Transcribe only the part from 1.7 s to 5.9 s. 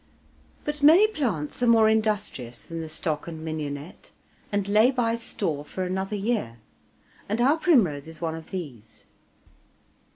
industrious than the stock and mignonette, and lay by store for